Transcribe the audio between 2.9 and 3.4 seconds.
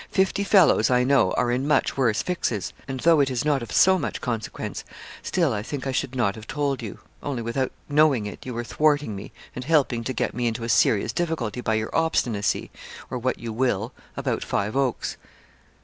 though it